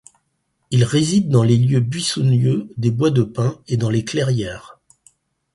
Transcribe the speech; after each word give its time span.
Il 0.71 0.83
réside 0.83 1.29
dans 1.29 1.43
les 1.43 1.55
lieux 1.57 1.79
buissonneux 1.79 2.73
des 2.75 2.89
bois 2.89 3.11
de 3.11 3.21
pins 3.21 3.61
et 3.67 3.77
dans 3.77 3.91
les 3.91 4.03
clairières. 4.03 4.79